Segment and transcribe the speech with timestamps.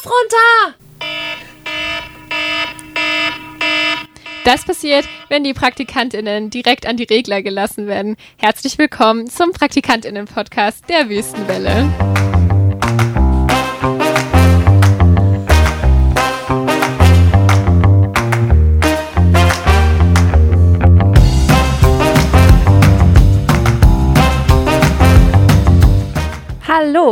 [0.00, 0.74] Knopf runter!
[4.44, 8.16] Das passiert, wenn die PraktikantInnen direkt an die Regler gelassen werden.
[8.38, 12.19] Herzlich willkommen zum PraktikantInnen-Podcast der Wüstenwelle.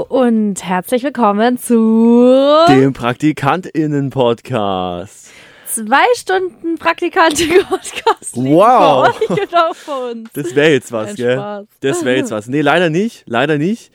[0.09, 5.29] Und herzlich willkommen zu dem PraktikantInnen-Podcast.
[5.67, 8.37] Zwei Stunden Praktikanten-Podcast.
[8.37, 9.15] Wow.
[9.15, 10.31] Für euch und auch für uns.
[10.33, 11.37] Das wäre jetzt was, Ein gell?
[11.37, 11.67] Spaß.
[11.81, 12.49] Das wäre jetzt was.
[12.49, 13.93] Nee, leider nicht, leider nicht.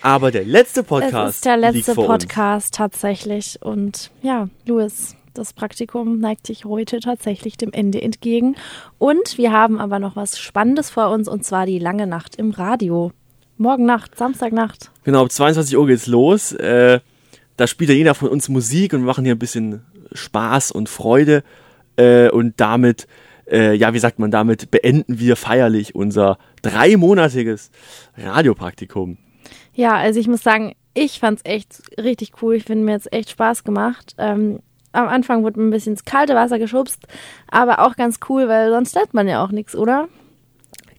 [0.00, 3.60] Aber der letzte Podcast es ist der letzte Podcast tatsächlich.
[3.62, 8.56] Und ja, Louis, das Praktikum neigt sich heute tatsächlich dem Ende entgegen.
[8.98, 12.50] Und wir haben aber noch was Spannendes vor uns und zwar die lange Nacht im
[12.50, 13.12] Radio.
[13.56, 14.90] Morgen Nacht, Samstagnacht.
[15.04, 16.52] Genau, um 22 Uhr geht's los.
[16.52, 17.00] Äh,
[17.56, 20.88] da spielt ja jeder von uns Musik und wir machen hier ein bisschen Spaß und
[20.88, 21.44] Freude.
[21.96, 23.06] Äh, und damit,
[23.50, 27.70] äh, ja, wie sagt man, damit beenden wir feierlich unser dreimonatiges
[28.16, 29.18] Radiopraktikum.
[29.74, 32.54] Ja, also ich muss sagen, ich fand's echt richtig cool.
[32.54, 34.14] Ich finde mir jetzt echt Spaß gemacht.
[34.18, 34.60] Ähm,
[34.92, 37.06] am Anfang wurde mir ein bisschen ins kalte Wasser geschubst,
[37.50, 40.08] aber auch ganz cool, weil sonst lernt man ja auch nichts, oder?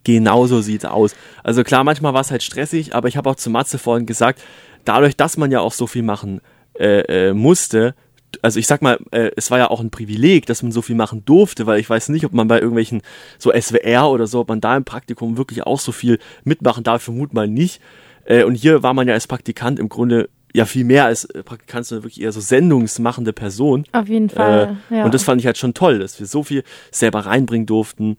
[0.03, 1.15] Genauso sieht's aus.
[1.43, 4.41] Also klar, manchmal war es halt stressig, aber ich habe auch zu Matze vorhin gesagt,
[4.85, 6.41] dadurch, dass man ja auch so viel machen
[6.77, 7.95] äh, äh, musste,
[8.41, 10.95] also ich sag mal, äh, es war ja auch ein Privileg, dass man so viel
[10.95, 13.01] machen durfte, weil ich weiß nicht, ob man bei irgendwelchen
[13.37, 17.03] so SWR oder so, ob man da im Praktikum wirklich auch so viel mitmachen darf,
[17.03, 17.81] vermut mal nicht.
[18.25, 21.43] Äh, und hier war man ja als Praktikant im Grunde ja viel mehr als äh,
[21.43, 23.85] Praktikant, sondern wirklich eher so sendungsmachende Person.
[23.91, 24.77] Auf jeden Fall.
[24.89, 25.05] Äh, ja.
[25.05, 28.17] Und das fand ich halt schon toll, dass wir so viel selber reinbringen durften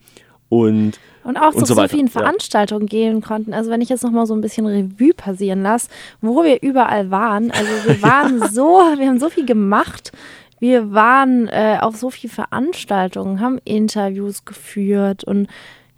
[0.49, 0.93] und
[1.25, 2.13] Und auch und zu so so, vielen ja.
[2.13, 3.55] Veranstaltungen gehen konnten.
[3.55, 5.89] Also wenn ich jetzt noch mal so ein bisschen Revue passieren lasse,
[6.21, 7.51] wo wir überall waren.
[7.51, 10.13] Also wir waren so, wir haben so viel gemacht.
[10.61, 15.49] Wir waren äh, auf so viel Veranstaltungen, haben Interviews geführt und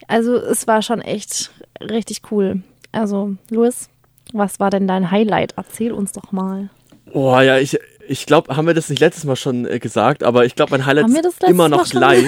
[0.09, 1.50] also es war schon echt
[1.81, 2.62] richtig cool.
[2.93, 3.88] Also Louis,
[4.32, 5.54] was war denn dein Highlight?
[5.56, 6.70] Erzähl uns doch mal.
[7.12, 7.78] Oh ja, ich,
[8.09, 10.87] ich glaube, haben wir das nicht letztes Mal schon äh, gesagt, aber ich glaube, mein
[10.87, 12.25] Highlight ist immer noch gleich.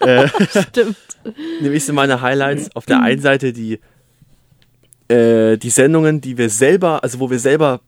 [0.00, 0.28] Äh,
[0.68, 0.96] Stimmt.
[1.60, 3.78] nämlich sind meine Highlights auf der einen Seite die,
[5.08, 7.80] äh, die Sendungen, die wir selber, also wo wir selber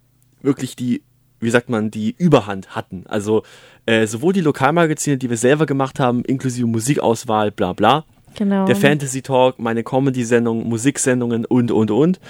[0.42, 1.02] wirklich die,
[1.40, 3.04] wie sagt man, die Überhand hatten.
[3.08, 3.42] Also
[3.86, 8.64] äh, sowohl die Lokalmagazine, die wir selber gemacht haben, inklusive Musikauswahl, bla bla, Genau.
[8.64, 12.20] der Fantasy Talk, meine Comedy-Sendung, Musiksendungen und, und, und.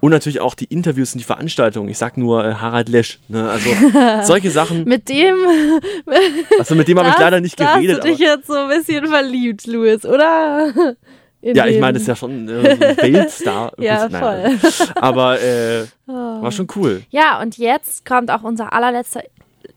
[0.00, 1.88] Und natürlich auch die Interviews und die Veranstaltungen.
[1.88, 3.18] Ich sag nur äh, Harald Lesch.
[3.28, 3.50] Ne?
[3.50, 3.70] Also
[4.24, 4.84] solche Sachen.
[4.84, 5.36] Mit dem
[6.58, 7.98] Also mit dem habe ich leider nicht geredet.
[7.98, 10.72] Hast du dich jetzt so ein bisschen verliebt, Louis, oder?
[11.42, 13.72] In ja, ich meine, das ist ja schon äh, Weltstar.
[13.78, 14.58] Ja, Naja, voll.
[14.62, 15.00] Oh.
[15.00, 17.02] Aber äh, war schon cool.
[17.08, 19.22] Ja, und jetzt kommt auch unser allerletzter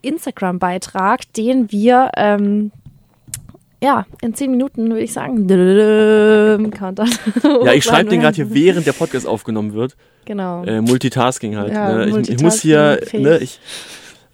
[0.01, 2.71] Instagram-Beitrag, den wir ähm,
[3.83, 5.47] ja in zehn Minuten würde ich sagen.
[7.65, 9.95] Ja, ich schreibe den gerade hier, während der Podcast aufgenommen wird.
[10.25, 10.63] Genau.
[10.63, 11.73] Äh, Multitasking halt.
[11.73, 12.19] Ja, ne?
[12.19, 13.59] ich, ich muss hier, ne, ich,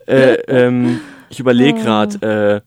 [0.08, 2.64] äh, ähm, ich überlege gerade,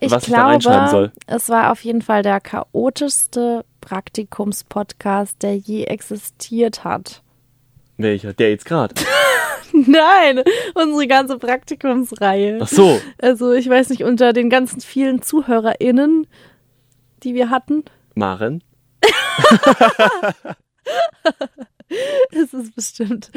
[0.00, 1.12] äh, was ich da reinschreiben soll.
[1.26, 7.22] es war auf jeden Fall der chaotischste Praktikumspodcast, der je existiert hat.
[7.96, 8.94] welcher, der jetzt gerade.
[9.86, 10.42] Nein,
[10.74, 12.58] unsere ganze Praktikumsreihe.
[12.60, 16.26] Ach so, Also ich weiß nicht, unter den ganzen vielen ZuhörerInnen,
[17.22, 18.62] die wir hatten, Maren.
[22.30, 23.30] ist es bestimmt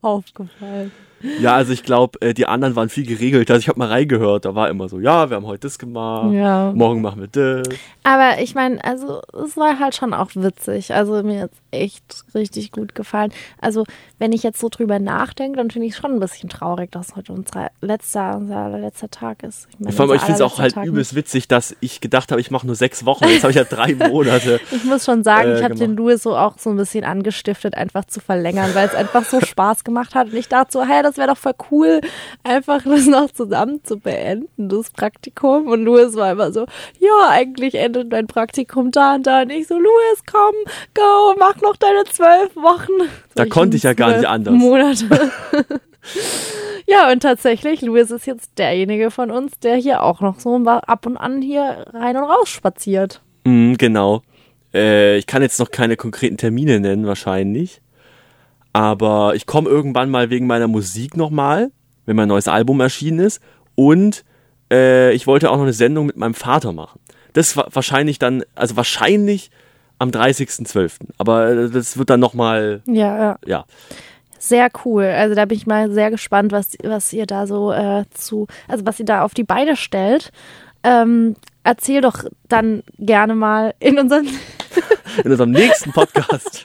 [0.00, 0.92] aufgefallen.
[1.40, 3.54] Ja, also ich glaube, äh, die anderen waren viel geregelter.
[3.54, 6.32] Also ich habe mal reingehört, da war immer so, ja, wir haben heute das gemacht,
[6.32, 6.72] Ja.
[6.74, 7.68] morgen machen wir das.
[8.02, 10.92] Aber ich meine, also es war halt schon auch witzig.
[10.92, 13.32] Also mir hat echt richtig gut gefallen.
[13.60, 13.84] Also
[14.18, 17.16] wenn ich jetzt so drüber nachdenke, dann finde ich es schon ein bisschen traurig, dass
[17.16, 19.66] heute unser letzter, unser letzter Tag ist.
[19.72, 22.30] Ich, meine, Vor allem, ich finde es auch halt Tag übelst witzig, dass ich gedacht
[22.30, 23.24] habe, ich mache nur sechs Wochen.
[23.24, 24.60] Jetzt habe ich ja drei Monate.
[24.70, 25.94] Ich muss schon sagen, äh, ich habe den.
[25.96, 29.84] Louis so auch so ein bisschen angestiftet, einfach zu verlängern, weil es einfach so Spaß
[29.84, 30.28] gemacht hat.
[30.28, 32.00] Und ich dachte so, hey, das wäre doch voll cool,
[32.42, 35.68] einfach das noch zusammen zu beenden, das Praktikum.
[35.68, 36.66] Und Louis war immer so,
[36.98, 39.42] ja, eigentlich endet mein Praktikum da und da.
[39.42, 40.54] Und ich so, Louis, komm,
[40.94, 43.08] go, mach noch deine zwölf Wochen.
[43.34, 44.54] Da Solchen konnte ich ja gar nicht anders.
[44.54, 45.32] Monate.
[46.86, 51.06] ja, und tatsächlich, Louis ist jetzt derjenige von uns, der hier auch noch so ab
[51.06, 53.22] und an hier rein und raus spaziert.
[53.44, 54.22] Mhm, genau.
[54.72, 57.80] Äh, ich kann jetzt noch keine konkreten Termine nennen, wahrscheinlich.
[58.74, 61.70] Aber ich komme irgendwann mal wegen meiner Musik nochmal,
[62.04, 63.40] wenn mein neues Album erschienen ist.
[63.76, 64.24] Und
[64.70, 67.00] äh, ich wollte auch noch eine Sendung mit meinem Vater machen.
[67.32, 69.50] Das war wahrscheinlich dann, also wahrscheinlich
[69.98, 70.92] am 30.12.
[71.18, 73.38] Aber äh, das wird dann nochmal, Ja, ja.
[73.46, 73.64] ja.
[74.38, 75.04] sehr cool.
[75.04, 78.84] Also da bin ich mal sehr gespannt, was, was ihr da so äh, zu, also
[78.86, 80.32] was ihr da auf die Beine stellt.
[80.82, 84.26] Ähm, erzähl doch dann gerne mal in unserem,
[85.24, 86.64] In unserem nächsten Podcast.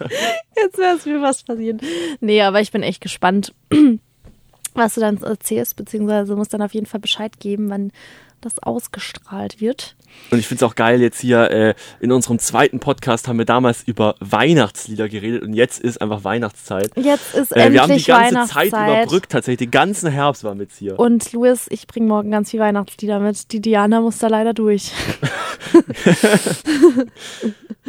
[0.55, 1.79] jetzt wäre es mir was passieren.
[2.19, 3.53] Nee, aber ich bin echt gespannt,
[4.73, 7.91] was du dann erzählst, beziehungsweise musst dann auf jeden Fall Bescheid geben, wann
[8.41, 9.95] das ausgestrahlt wird.
[10.31, 13.45] Und ich finde es auch geil, jetzt hier äh, in unserem zweiten Podcast haben wir
[13.45, 16.91] damals über Weihnachtslieder geredet und jetzt ist einfach Weihnachtszeit.
[16.95, 17.81] Jetzt ist Äh, endlich wir
[18.15, 19.69] haben die ganze Zeit überbrückt, tatsächlich.
[19.69, 20.99] Den ganzen Herbst waren wir jetzt hier.
[20.99, 23.51] Und Louis, ich bringe morgen ganz viel Weihnachtslieder mit.
[23.51, 24.91] Die Diana muss da leider durch.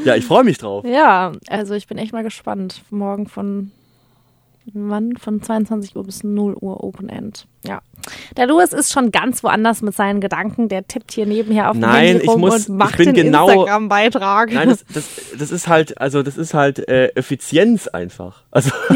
[0.05, 0.85] Ja, ich freue mich drauf.
[0.87, 2.82] Ja, also ich bin echt mal gespannt.
[2.91, 3.70] Morgen von
[4.73, 5.17] wann?
[5.17, 7.47] Von 22 Uhr bis 0 Uhr Open End.
[7.65, 7.83] Ja.
[8.37, 10.69] Der Louis ist schon ganz woanders mit seinen Gedanken.
[10.69, 13.49] Der tippt hier nebenher auf dem Nein, Handy ich rum muss- und macht den genau-
[13.49, 14.53] Instagram-Beitrag.
[14.53, 15.05] Nein, das, das,
[15.39, 18.45] das ist halt, also das ist halt äh, Effizienz einfach.
[18.51, 18.71] Also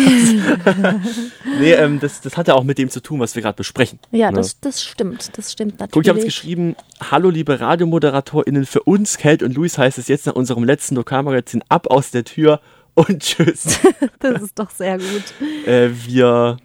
[1.61, 3.99] nee, ähm, das, das hat ja auch mit dem zu tun, was wir gerade besprechen.
[4.11, 4.39] ja, ne?
[4.39, 5.37] das, das stimmt.
[5.37, 5.93] Das stimmt natürlich.
[5.93, 6.77] Guck, ich habe es geschrieben,
[7.11, 11.63] hallo liebe RadiomoderatorInnen, für uns, Kelt und Luis heißt es jetzt nach unserem letzten Lokalmagazin
[11.69, 12.61] ab aus der Tür
[12.95, 13.79] und tschüss.
[14.21, 15.67] Das ist doch sehr gut.
[15.67, 16.57] äh, wir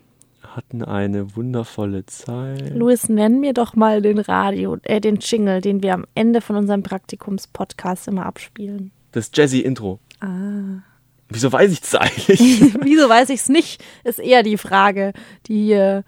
[0.44, 2.74] hatten eine wundervolle Zeit.
[2.76, 6.56] Louis, nenn mir doch mal den Radio, äh, den Jingle, den wir am Ende von
[6.56, 8.92] unserem Praktikumspodcast immer abspielen.
[9.12, 10.00] Das Jazzy-Intro.
[10.22, 10.82] Ah.
[11.30, 12.40] Wieso weiß ich das eigentlich?
[12.82, 13.84] Wieso weiß ich es nicht?
[14.04, 15.14] Ist eher die Frage,
[15.48, 16.04] die hier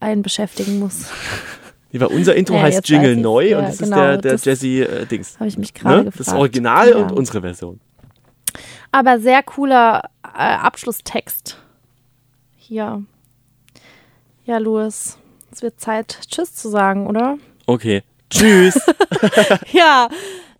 [0.00, 1.10] einen beschäftigen muss.
[1.92, 4.32] Nee, weil unser Intro Ja, heißt Jingle neu Ja, und das genau, ist der, der
[4.32, 5.38] das Jazzy-Dings.
[5.38, 6.04] Habe ich mich gerade ne?
[6.06, 6.26] gefragt.
[6.28, 6.96] Das Original Ja.
[6.96, 7.80] und unsere Version.
[8.94, 11.58] Aber sehr cooler äh, Abschlusstext.
[12.56, 13.02] Hier.
[14.44, 15.18] Ja, Louis,
[15.50, 17.36] es wird Zeit, Tschüss zu sagen, oder?
[17.66, 18.04] Okay.
[18.30, 18.78] Tschüss.
[19.72, 20.08] Ja,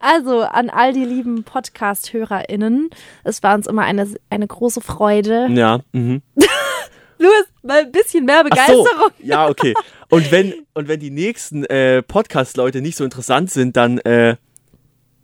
[0.00, 2.90] also an all die lieben Podcast-HörerInnen.
[3.22, 5.46] Es war uns immer eine, eine große Freude.
[5.52, 5.78] ja.
[5.92, 6.20] Mhm.
[7.19, 8.82] Louis, mal ein bisschen mehr Ach so.
[8.82, 9.10] Begeisterung.
[9.22, 9.75] Ja, okay.
[10.10, 14.34] Und wenn, und wenn die nächsten äh, Podcast-Leute nicht so interessant sind, dann äh,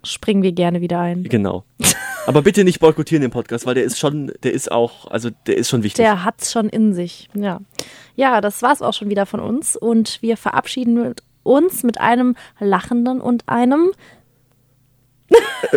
[0.04, 1.24] Springen wir gerne wieder ein.
[1.24, 1.64] genau.
[2.26, 5.56] Aber bitte nicht boykottieren den Podcast, weil der ist schon, der ist auch, also der
[5.56, 6.04] ist schon wichtig.
[6.04, 7.28] Der hat's schon in sich.
[7.34, 7.60] Ja.
[8.16, 9.76] Ja, das war's auch schon wieder von uns.
[9.76, 13.92] Und wir verabschieden uns mit einem lachenden und einem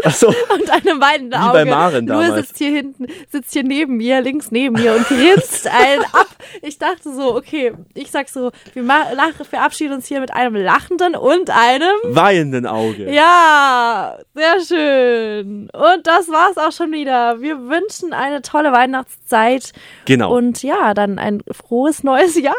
[0.03, 1.53] Achso, und einem weinenden Wie Auge.
[1.53, 2.47] bei Maren damals.
[2.47, 6.27] sitzt hier hinten, sitzt hier neben mir, links neben mir und grinst einen ab.
[6.61, 10.55] Ich dachte so, okay, ich sag so, wir ma- lach- verabschieden uns hier mit einem
[10.55, 13.11] lachenden und einem weinenden Auge.
[13.13, 15.69] Ja, sehr schön.
[15.71, 17.39] Und das war's auch schon wieder.
[17.41, 19.73] Wir wünschen eine tolle Weihnachtszeit
[20.05, 20.35] Genau.
[20.35, 22.55] und ja, dann ein frohes neues Jahr.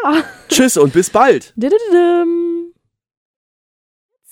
[0.48, 1.52] Tschüss und bis bald.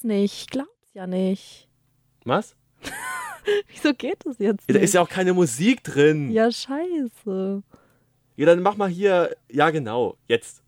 [0.03, 1.69] Nicht, glaub's ja nicht.
[2.25, 2.55] Was?
[3.69, 4.83] Wieso geht das jetzt Da nicht?
[4.85, 6.31] ist ja auch keine Musik drin.
[6.31, 7.63] ja, scheiße.
[8.37, 10.62] Ja, dann mach mal hier, ja genau, jetzt.